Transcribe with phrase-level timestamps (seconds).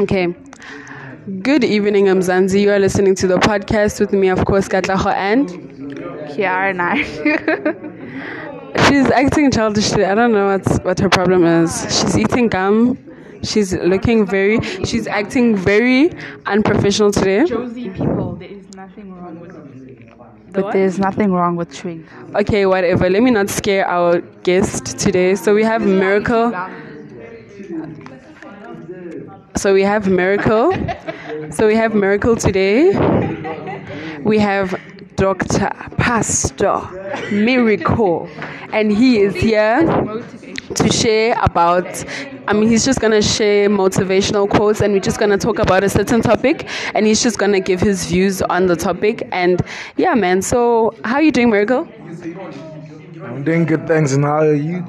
[0.00, 0.34] Okay.
[1.42, 2.60] Good evening, Mzansi.
[2.60, 5.48] You are listening to the podcast with me, of course, Katlaho, and
[6.30, 7.02] Kiara and I.
[8.88, 10.04] she's acting childishly.
[10.04, 11.82] I don't know what's, what her problem is.
[11.84, 12.98] She's eating gum.
[13.42, 16.10] She's looking very, she's acting very
[16.46, 17.44] unprofessional today.
[17.44, 20.72] Josie people, there is nothing wrong with The But what?
[20.72, 22.06] there's nothing wrong with chewing.
[22.34, 23.08] Okay, whatever.
[23.08, 25.36] Let me not scare our guest today.
[25.36, 26.52] So we have Miracle.
[29.60, 30.72] So we have Miracle.
[31.50, 32.96] So we have Miracle today.
[34.22, 34.80] We have
[35.16, 35.68] Dr.
[35.98, 36.80] Pastor
[37.30, 38.26] Miracle.
[38.72, 39.82] And he is here
[40.76, 41.84] to share about,
[42.48, 45.90] I mean, he's just to share motivational quotes and we're just to talk about a
[45.90, 49.28] certain topic and he's just to give his views on the topic.
[49.30, 49.60] And
[49.98, 50.40] yeah, man.
[50.40, 51.86] So, how are you doing, Miracle?
[53.22, 54.14] I'm doing good, thanks.
[54.14, 54.82] And how are you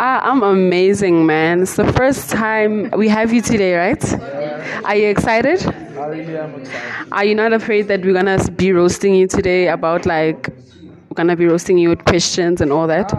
[0.00, 1.62] Ah, I'm amazing, man.
[1.62, 4.14] It's the first time we have you today, right?
[4.84, 5.66] Are you excited?
[5.66, 7.12] I really am excited.
[7.12, 10.48] Are you not afraid that we're gonna be roasting you today about like
[11.08, 13.12] we're gonna be roasting you with questions and all that?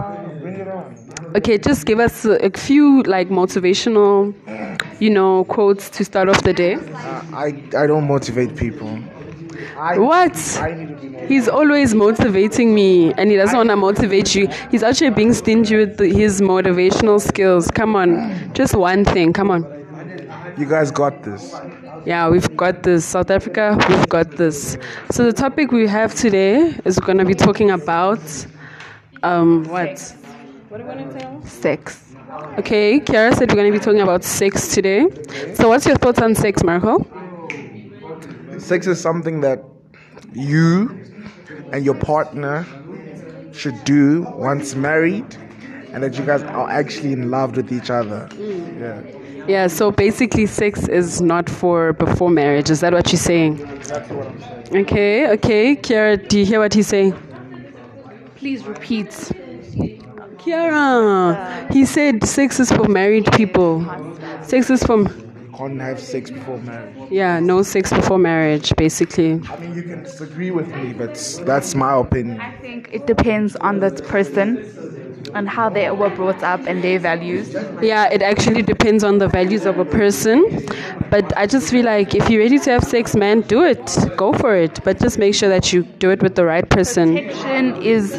[1.35, 4.33] Okay, just give us a, a few like motivational,
[4.99, 6.77] you know, quotes to start off the day.
[7.33, 8.99] I, I don't motivate people.
[9.77, 10.59] I, What?
[10.61, 11.29] I need to be motivated.
[11.29, 14.47] He's always motivating me, and he doesn't want to motivate you.
[14.71, 17.69] He's actually being stingy with the, his motivational skills.
[17.71, 19.33] Come on, just one thing.
[19.33, 19.65] Come on.
[20.57, 21.53] You guys got this.
[22.05, 23.05] Yeah, we've got this.
[23.05, 24.77] South Africa, we've got this.
[25.11, 28.19] So the topic we have today is we're gonna be talking about
[29.23, 29.99] um what?
[30.69, 31.43] What are we gonna tell?
[31.45, 32.05] Sex.
[32.57, 35.07] Okay, Kiara said we're gonna be talking about sex today.
[35.55, 37.05] So what's your thoughts on sex, Marco?
[38.59, 39.63] Sex is something that
[40.33, 40.89] you
[41.71, 42.65] and your partner
[43.53, 45.35] should do once married
[45.91, 48.29] and that you guys are actually in love with each other.
[48.37, 49.01] Yeah.
[49.47, 52.69] Yeah, so basically sex is not for before marriage.
[52.69, 53.57] Is that what you're saying?
[53.57, 54.85] That's what I'm saying.
[54.85, 55.75] Okay, okay.
[55.75, 57.13] Kiara, do you hear what he's saying?
[58.35, 59.09] Please repeat.
[60.37, 63.83] Kiara, he said sex is for married people.
[64.43, 65.05] Sex is for
[65.59, 66.95] Can't have sex before marriage.
[67.11, 69.33] yeah, no sex before marriage, basically.
[69.33, 71.15] I mean, you can disagree with me, but
[71.45, 72.39] that's my opinion.
[72.39, 74.63] I think it depends on the person
[75.35, 77.53] and how they were brought up and their values.
[77.81, 80.65] Yeah, it actually depends on the values of a person.
[81.09, 83.97] But I just feel like if you're ready to have sex, man, do it.
[84.15, 84.81] Go for it.
[84.85, 87.15] But just make sure that you do it with the right person.
[87.15, 88.13] Protection is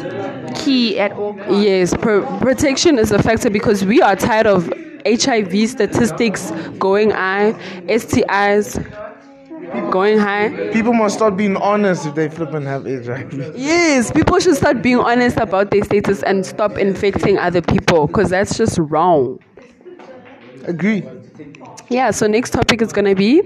[0.63, 1.63] key at all costs.
[1.63, 4.71] Yes, pro- protection is a factor because we are tired of
[5.05, 7.53] HIV statistics going high,
[7.87, 8.79] STIs
[9.91, 10.71] going high.
[10.71, 13.53] People must start being honest if they flip and have HIV.
[13.55, 18.29] Yes, people should start being honest about their status and stop infecting other people because
[18.29, 19.39] that's just wrong.
[20.65, 21.03] Agree.
[21.89, 23.41] Yeah, so next topic is gonna be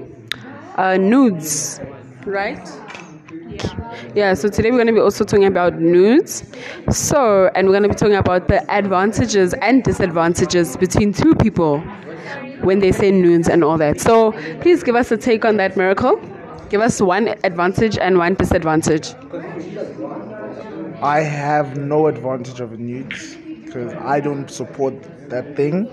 [0.76, 1.80] uh, nudes,
[2.26, 2.60] right?
[4.16, 6.44] Yeah, so today we're gonna be also talking about nudes.
[6.90, 11.80] So, and we're gonna be talking about the advantages and disadvantages between two people
[12.62, 14.00] when they say nudes and all that.
[14.02, 16.20] So, please give us a take on that miracle.
[16.70, 19.14] Give us one advantage and one disadvantage.
[21.02, 23.36] I have no advantage of nudes
[23.66, 24.96] because I don't support
[25.30, 25.90] that thing.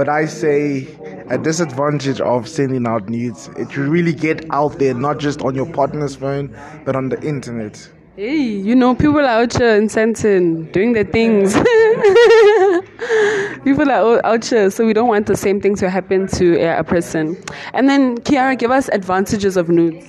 [0.00, 0.88] But I say
[1.28, 3.50] a disadvantage of sending out nudes.
[3.58, 6.56] It really get out there, not just on your partner's phone,
[6.86, 7.86] but on the internet.
[8.16, 11.52] Hey, you know, people are out here in Sandton doing their things.
[13.62, 16.82] people are out- here, so we don't want the same thing to happen to a
[16.82, 17.36] person.
[17.74, 20.06] And then, Kiara, give us advantages of nudes.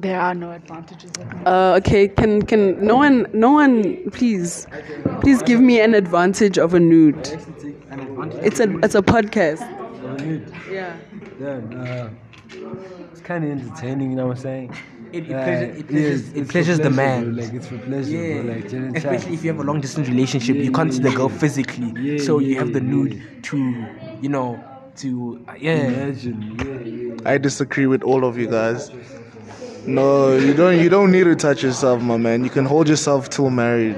[0.00, 1.10] There are no advantages.
[1.18, 1.46] of it.
[1.46, 4.66] Uh, okay, can can no one, no one, please,
[5.20, 7.28] please give me an advantage of a nude.
[8.42, 9.60] It's a it's a podcast.
[10.70, 10.96] Yeah.
[11.38, 12.10] Then, uh,
[13.12, 14.76] it's kind of entertaining, you know what I'm saying?
[15.12, 17.34] It, it, pleasures, it, yes, pleasures, it's it for pleasures the man.
[17.34, 18.52] bro, Like, it's for pleasure, yeah, bro.
[18.54, 19.34] Like, chilling especially chat.
[19.34, 22.38] if you have a long distance relationship, you can't see the girl physically, Yeah, so
[22.38, 22.90] you have the yeah.
[22.90, 23.86] nude to,
[24.20, 24.62] you know,
[24.96, 25.88] to uh, yeah.
[25.88, 27.30] Imagine, yeah, yeah.
[27.30, 28.90] I disagree with all of you guys.
[29.86, 30.78] No, you don't.
[30.78, 32.44] You don't need to touch yourself, my man.
[32.44, 33.96] You can hold yourself till married.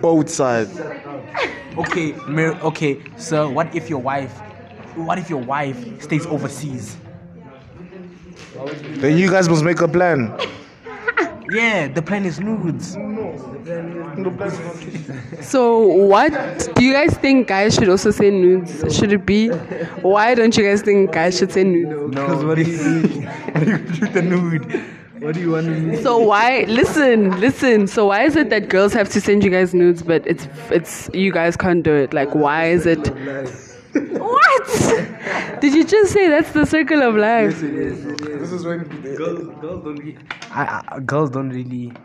[0.00, 0.80] Both sides.
[1.76, 3.00] Okay, Mir- okay.
[3.16, 4.32] So what if your wife,
[4.96, 6.96] what if your wife stays overseas?
[9.00, 10.36] Then you guys must make a plan.
[11.50, 12.92] Yeah, the plan is nudes.
[15.40, 16.32] So, what
[16.74, 18.94] do you guys think guys should also say nudes?
[18.94, 19.48] Should it be?
[20.02, 22.14] Why don't you guys think guys should say nudes?
[22.14, 23.30] No, Because what do you mean?
[24.00, 24.84] With the nude.
[25.20, 26.02] What do you want to mean?
[26.02, 26.64] So why?
[26.68, 27.86] Listen, listen.
[27.86, 31.10] So why is it that girls have to send you guys nudes, but it's it's
[31.14, 32.12] you guys can't do it?
[32.14, 33.08] Like, why is it?
[33.94, 35.60] What?
[35.60, 37.52] Did you just say that's the circle of life?
[37.52, 38.04] Yes, it is.
[38.40, 38.84] This is when
[39.16, 40.18] Girls, girls don't really.
[40.50, 41.98] I, I, girls don't really need.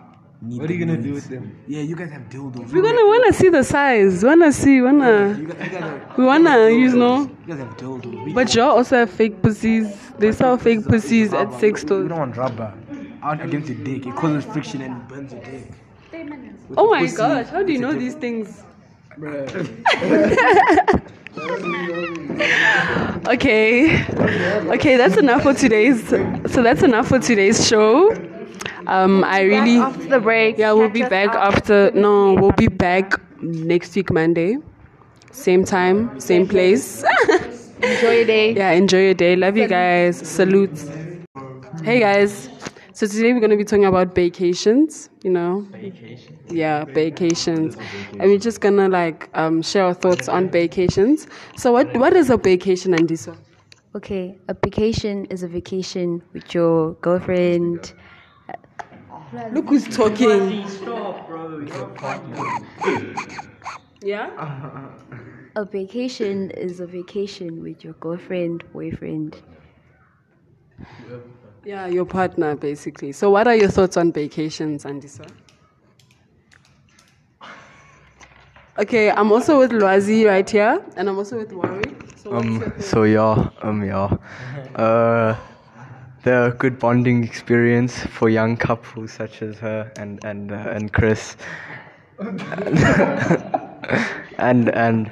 [0.59, 1.57] What are you gonna do with them?
[1.67, 2.71] Yeah, you guys have dildos.
[2.73, 4.23] We're gonna wanna see the size.
[4.23, 5.37] Wanna see, wanna.
[5.39, 7.21] You guys, you guys have, We wanna, you know.
[7.21, 8.25] you guys have dildos.
[8.25, 9.87] We, But y'all also have fake pussies.
[10.19, 12.03] They sell fake pussies at sex stores.
[12.03, 12.09] we stores.
[12.09, 12.73] don't want rubber
[13.23, 14.05] out against your dick.
[14.05, 15.71] It causes friction and burns your dick.
[16.77, 18.63] Oh my gosh, how do you know these things?
[23.27, 24.03] okay.
[24.75, 28.11] Okay, that's enough for today's so that's enough for today's show.
[28.87, 30.57] Um I really After the break.
[30.57, 34.57] Yeah, we'll be back after no, we'll be back next week Monday.
[35.31, 37.03] Same time, same place.
[37.81, 38.53] Enjoy your day.
[38.57, 39.35] Yeah, enjoy your day.
[39.35, 40.17] Love you guys.
[40.17, 40.77] Salute.
[41.83, 42.52] Hey guys.
[42.93, 45.61] So today we're gonna be talking about vacations, you know.
[45.71, 46.37] Vacation.
[46.49, 47.75] Yeah, vacations.
[48.19, 51.27] And we're just gonna like um, share our thoughts on vacations.
[51.57, 53.35] So what what is a vacation, Andisa?
[53.95, 57.93] Okay, a vacation is a vacation with your girlfriend.
[59.53, 60.63] Look who's talking.
[64.01, 64.89] Yeah?
[65.55, 69.37] A vacation is a vacation with your girlfriend, boyfriend.
[71.63, 73.11] Yeah, your partner basically.
[73.13, 75.25] So what are your thoughts on vacations, Andisa?
[78.79, 81.95] Okay, I'm also with Loazi right here, and I'm also with Wari.
[82.15, 82.81] So what's your Um, thought?
[82.81, 84.17] so yeah, um, yeah.
[84.75, 85.35] Uh,
[86.23, 90.91] they're a good bonding experience for young couples such as her and and uh, and
[90.91, 91.37] Chris.
[94.37, 95.11] and and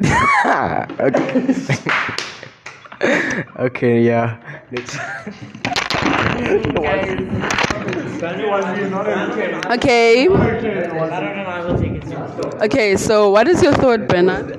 [1.00, 1.54] okay.
[3.58, 4.36] Okay, yeah.
[4.72, 4.96] Let's
[9.70, 10.28] Okay.
[12.62, 14.56] Okay, so what is your thought, Bernard?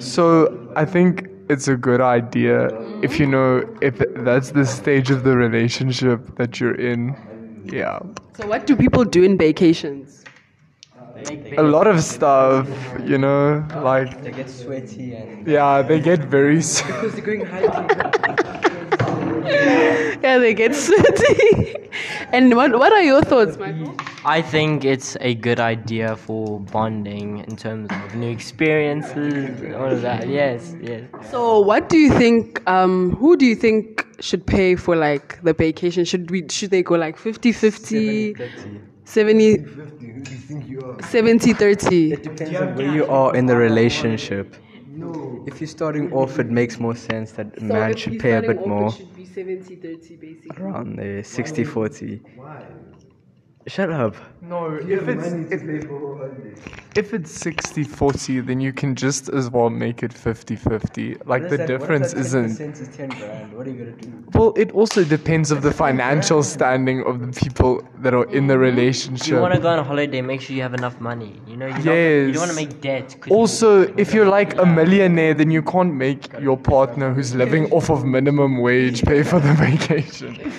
[0.00, 2.68] So I think it's a good idea
[3.02, 7.16] if you know if that's the stage of the relationship that you're in.
[7.64, 8.00] Yeah.
[8.36, 10.24] So what do people do in vacations?
[11.56, 12.68] A lot of stuff,
[13.04, 17.44] you know, like they get sweaty and yeah, they get very s- because they're going
[17.44, 17.88] hiking.
[20.22, 21.74] Yeah, they get sweaty.
[22.32, 23.94] and what what are your thoughts, Michael?
[24.24, 29.90] I think it's a good idea for bonding in terms of new experiences and all
[29.90, 30.28] of that.
[30.28, 31.04] Yes, yes.
[31.30, 35.52] So what do you think um who do you think should pay for like the
[35.54, 36.04] vacation?
[36.04, 38.34] Should we should they go like 50-50?
[38.36, 39.56] 70 70
[41.54, 44.54] 30 Depends on where you are in the relationship.
[45.46, 48.66] If you're starting off, it makes more sense that a man should pay a bit
[48.66, 48.92] more.
[48.92, 50.62] should be 70 30 basically.
[50.62, 52.20] Around there, 60 40.
[53.68, 54.16] Shut up.
[54.40, 55.62] No, if it's if,
[56.96, 61.16] if it's 60 40, then you can just as well make it 50 50.
[61.26, 63.52] Like the difference isn't is 10 grand.
[63.52, 64.24] What are you gonna do?
[64.32, 68.54] well, it also depends of the financial standing of the people that are in the
[68.54, 68.64] mm-hmm.
[68.64, 69.28] If relationship.
[69.28, 71.38] you want to go on a holiday, make sure you have enough money.
[71.46, 73.16] You know, you, don't, you don't want to make debt.
[73.20, 77.34] 'cause you- Also, if you're like a millionaire, then you can't make your partner who's
[77.34, 80.52] living off of minimum wage pay for the vacation.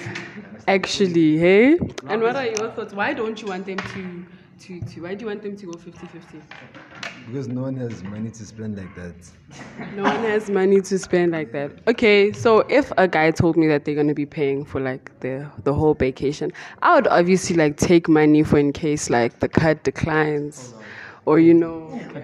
[0.70, 1.80] Actually, hey?
[2.08, 2.94] And what are your thoughts?
[2.94, 4.26] Why don't you want them to
[4.60, 6.42] to, to why do you want them to go 50 50?
[7.26, 9.16] Because no one has money to spend like that.
[9.96, 11.72] No one has money to spend like that.
[11.88, 15.50] Okay, so if a guy told me that they're gonna be paying for like the
[15.64, 16.52] the whole vacation,
[16.84, 20.76] I would obviously like take money for in case like the cut declines,
[21.30, 21.76] or you know.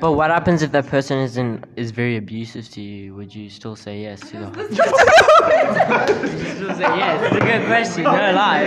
[0.01, 3.13] But what happens if that person is in, is very abusive to you?
[3.13, 4.49] Would you still say yes to the?
[4.49, 4.69] Would
[6.41, 7.15] you still say yes.
[7.23, 8.03] It's a good question.
[8.03, 8.63] No lie.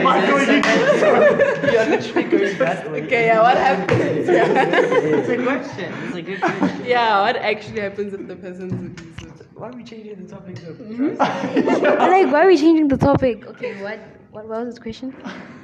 [1.72, 3.02] You're literally going badly.
[3.02, 3.42] Okay, yeah.
[3.42, 4.28] What happens?
[4.28, 5.92] It's a question.
[6.04, 6.84] It's a good question.
[6.84, 9.07] yeah, what actually happens if the person's abusive?
[9.58, 10.74] Why are we changing the topic up?
[10.74, 11.16] Mm-hmm.
[11.18, 13.44] like, why are we changing the topic?
[13.44, 13.98] Okay, what?
[14.30, 15.16] What was this question?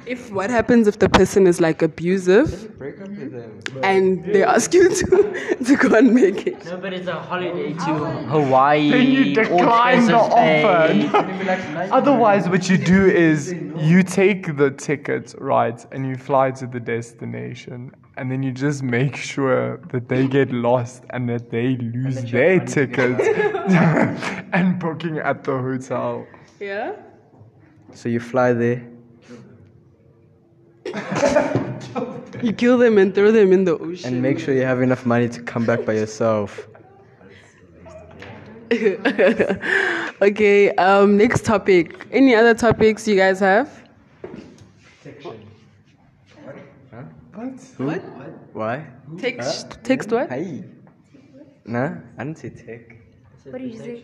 [0.05, 3.61] If what happens if the person is like abusive Break up with them.
[3.83, 6.65] and they ask you to to go and make it?
[6.65, 7.93] No, but it's a holiday to
[8.33, 8.89] Hawaii.
[8.89, 11.93] Then you all decline the offer.
[11.99, 16.79] Otherwise, what you do is you take the ticket, right, and you fly to the
[16.79, 22.23] destination, and then you just make sure that they get lost and that they lose
[22.31, 23.27] their tickets
[24.53, 26.25] and booking at the hotel.
[26.59, 26.93] Yeah.
[27.93, 28.87] So you fly there.
[32.41, 34.13] You kill them and throw them in the ocean.
[34.13, 36.67] And make sure you have enough money to come back by yourself.
[40.21, 40.71] okay.
[40.75, 41.17] Um.
[41.17, 42.07] Next topic.
[42.11, 43.84] Any other topics you guys have?
[47.77, 48.01] What?
[48.53, 48.87] Why?
[49.17, 49.77] Text.
[49.83, 50.29] Text what?
[50.29, 50.63] Hey.
[51.65, 52.97] Nah, I didn't say tech.
[53.45, 54.03] What did you say?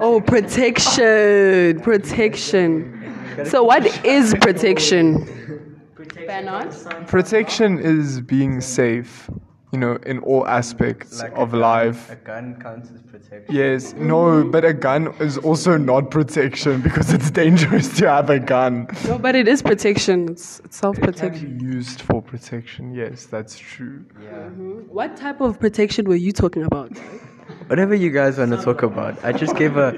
[0.00, 1.80] Oh, protection.
[1.80, 3.44] Protection.
[3.44, 5.80] So, what is protection?
[6.26, 6.74] Bernard?
[7.06, 9.30] Protection is being safe,
[9.72, 12.10] you know, in all aspects Like of a gun- life.
[12.10, 13.54] A gun counts as protection.
[13.54, 18.38] Yes, no, but a gun is also not protection because it's dangerous to have a
[18.38, 18.88] gun.
[19.06, 20.30] No, but it is protection.
[20.30, 21.58] It's, it's self-protection.
[21.58, 22.94] be used for protection.
[22.94, 24.04] Yes, that's true.
[24.22, 24.30] Yeah.
[24.30, 24.72] Mm-hmm.
[24.88, 26.92] What type of protection were you talking about?
[27.68, 29.88] Whatever you guys want to talk about, I just gave a,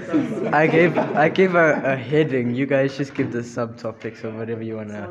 [0.53, 2.53] I gave, I gave a, a heading.
[2.53, 5.09] You guys just give the subtopics or whatever you wanna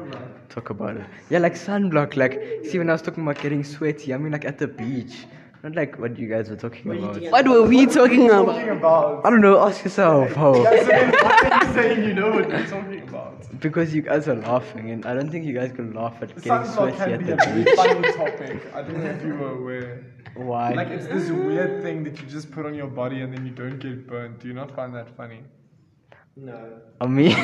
[0.50, 1.06] talk about it.
[1.30, 2.18] Yeah, like sunblock.
[2.18, 2.34] Like,
[2.66, 5.26] see, when I was talking about getting sweaty, I mean like at the beach,
[5.64, 7.22] not like what you guys were talking about.
[7.32, 8.68] What were we talking about?
[8.68, 9.66] About I don't know.
[9.66, 10.34] Ask yourself.
[10.34, 10.54] How?
[10.54, 11.74] Oh.
[11.74, 13.39] saying you know what you're talking about.
[13.60, 16.52] Because you guys are laughing, and I don't think you guys can laugh at getting
[16.52, 17.76] Sunblock sweaty can at be the a beach.
[17.76, 18.74] funny topic.
[18.74, 20.06] I don't know if you were aware.
[20.36, 20.74] Why?
[20.74, 23.52] Like it's this weird thing that you just put on your body and then you
[23.52, 24.40] don't get burnt.
[24.40, 25.42] Do you not find that funny?
[26.38, 26.58] No.
[27.02, 27.36] I mean,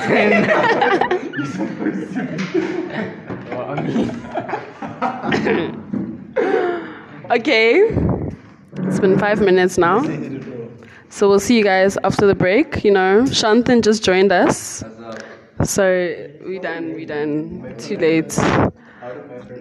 [3.49, 4.09] well, I mean,
[7.31, 7.89] Okay.
[8.87, 10.03] It's been five minutes now.
[11.09, 12.83] So we'll see you guys after the break.
[12.83, 14.83] You know, Shantan just joined us.
[15.65, 17.75] So we done, we done.
[17.77, 18.37] Too late.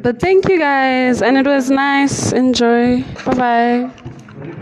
[0.02, 2.32] But thank you guys, and it was nice.
[2.32, 3.02] Enjoy.
[3.24, 4.60] Bye bye.